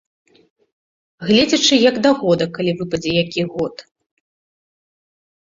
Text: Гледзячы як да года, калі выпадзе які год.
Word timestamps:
Гледзячы 1.27 1.75
як 1.89 1.95
да 2.07 2.11
года, 2.23 2.45
калі 2.57 2.71
выпадзе 2.81 3.11
які 3.23 3.41
год. 3.53 3.75